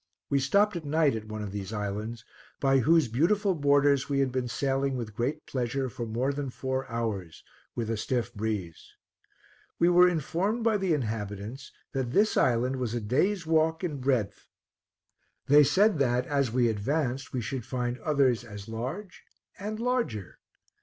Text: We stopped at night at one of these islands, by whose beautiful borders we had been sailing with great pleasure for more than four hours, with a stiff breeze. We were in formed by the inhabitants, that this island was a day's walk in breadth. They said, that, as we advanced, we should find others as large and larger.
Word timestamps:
We 0.31 0.39
stopped 0.39 0.75
at 0.75 0.83
night 0.83 1.15
at 1.15 1.27
one 1.27 1.43
of 1.43 1.51
these 1.51 1.71
islands, 1.71 2.25
by 2.59 2.79
whose 2.79 3.07
beautiful 3.07 3.53
borders 3.53 4.09
we 4.09 4.17
had 4.17 4.31
been 4.31 4.47
sailing 4.47 4.97
with 4.97 5.13
great 5.13 5.45
pleasure 5.45 5.89
for 5.91 6.07
more 6.07 6.33
than 6.33 6.49
four 6.49 6.89
hours, 6.89 7.43
with 7.75 7.87
a 7.87 7.97
stiff 7.97 8.33
breeze. 8.33 8.93
We 9.77 9.89
were 9.89 10.09
in 10.09 10.19
formed 10.19 10.63
by 10.63 10.77
the 10.77 10.95
inhabitants, 10.95 11.71
that 11.93 12.13
this 12.13 12.35
island 12.35 12.77
was 12.77 12.95
a 12.95 12.99
day's 12.99 13.45
walk 13.45 13.83
in 13.83 13.97
breadth. 13.99 14.47
They 15.45 15.63
said, 15.63 15.99
that, 15.99 16.25
as 16.25 16.51
we 16.51 16.67
advanced, 16.67 17.31
we 17.31 17.41
should 17.41 17.63
find 17.63 17.99
others 17.99 18.43
as 18.43 18.67
large 18.67 19.21
and 19.59 19.79
larger. 19.79 20.39